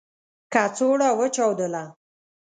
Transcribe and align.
کڅوړه 0.53 1.09
و 1.19 1.21
چاودله. 1.35 1.83